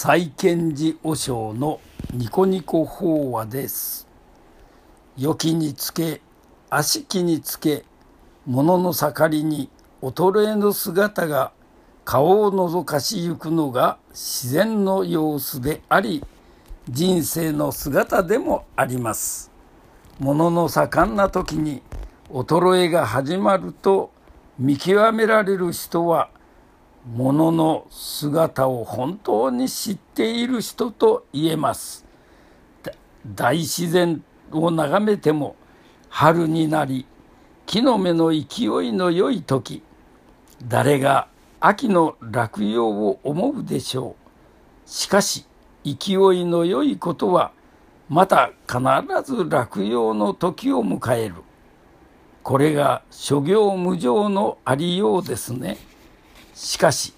[0.00, 1.80] 再建寺和尚の
[2.12, 4.06] ニコニコ法話です。
[5.16, 6.20] 良きにつけ、
[6.70, 7.84] 悪しきにつけ、
[8.46, 9.68] 物の盛りに
[10.00, 11.50] 衰えの姿が
[12.04, 16.24] 顔を覗かしゆくのが自然の様子であり、
[16.88, 19.50] 人生の姿でもあります。
[20.20, 21.82] 物の盛んな時に
[22.30, 24.12] 衰えが始まると
[24.60, 26.30] 見極められる人は
[27.06, 32.04] 物の姿を本当に知っている人と言えます。
[33.26, 35.56] 大自然を眺めても
[36.08, 37.06] 春になり
[37.66, 39.82] 木の芽の勢いの良い時
[40.66, 41.28] 誰が
[41.60, 44.16] 秋の落葉を思うでしょ
[44.86, 44.88] う。
[44.88, 45.44] しかし
[45.84, 47.52] 勢いの良いことは
[48.08, 48.80] また必
[49.24, 51.34] ず落葉の時を迎える。
[52.42, 55.76] これが諸行無常のありようですね。
[56.58, 57.14] しかし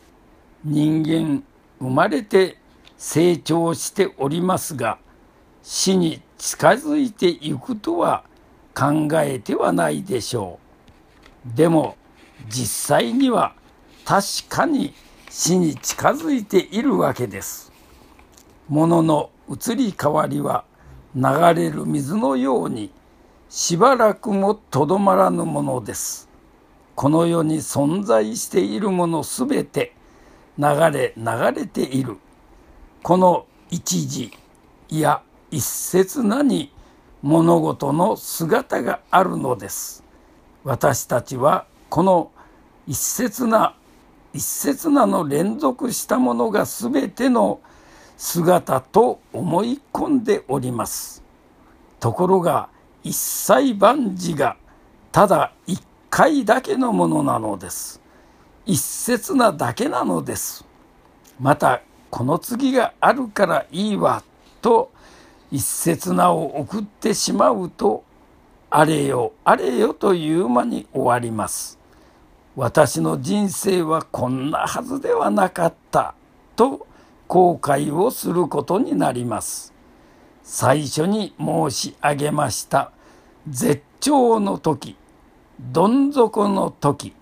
[0.62, 1.42] 人間
[1.78, 2.58] 生まれて
[2.98, 4.98] 成長しておりますが
[5.62, 8.22] 死に近づいていくとは
[8.74, 10.58] 考えてはないでしょ
[11.54, 11.56] う。
[11.56, 11.96] でも
[12.50, 13.54] 実際には
[14.04, 14.92] 確かに
[15.30, 17.72] 死に近づいているわけです。
[18.68, 20.64] 物の移り変わりは
[21.14, 21.22] 流
[21.54, 22.90] れる水のように
[23.48, 26.29] しばらくもとどまらぬものです。
[27.00, 29.94] この世に存在しているものすべて
[30.58, 31.24] 流れ流
[31.58, 32.18] れている。
[33.02, 34.30] この一時
[34.90, 36.70] いや一刹那に
[37.22, 40.04] 物事の姿があるのです。
[40.62, 42.32] 私たちはこの
[42.86, 43.74] 一刹那
[44.34, 47.60] 一刹那の連続したものが全ての
[48.18, 51.22] 姿と思い込んでおります。
[51.98, 52.68] ところが
[53.02, 54.58] 一切万事が
[55.12, 58.00] ただ一回だけのものなのです。
[58.66, 60.64] 一刹那だけなのです。
[61.38, 61.80] また
[62.10, 64.22] この次があるからいいわ
[64.60, 64.90] と
[65.52, 68.04] 一刹那を送ってしまうと
[68.68, 71.78] あれよあれよという間に終わります。
[72.56, 76.14] 私の人生はこんなはずではなかった
[76.56, 76.86] と
[77.28, 79.72] 後悔をすることになります。
[80.42, 82.90] 最初に申し上げました
[83.48, 84.96] 絶頂の時
[85.60, 87.12] どん底の時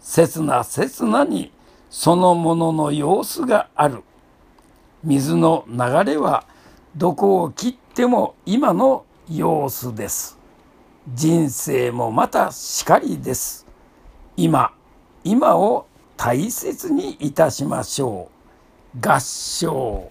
[0.00, 1.52] 刹那刹那に
[1.90, 4.02] そのものの様子がある。
[5.04, 5.76] 水の流
[6.12, 6.44] れは
[6.96, 10.38] どこを切っても今の様子です。
[11.12, 13.66] 人生もまたしかりです。
[14.36, 14.72] 今
[15.22, 15.86] 今を
[16.16, 18.30] 大切にいたしましょ
[18.96, 18.98] う。
[19.06, 20.10] 合唱。